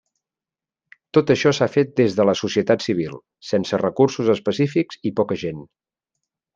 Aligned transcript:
Tot 1.17 1.33
això 1.33 1.51
s'ha 1.57 1.67
fet 1.75 1.91
des 2.01 2.17
de 2.21 2.25
la 2.31 2.35
societat 2.41 2.87
civil, 2.87 3.15
sense 3.53 3.83
recursos 3.87 4.35
específics 4.39 5.03
i 5.13 5.17
poca 5.23 5.43
gent. 5.47 5.65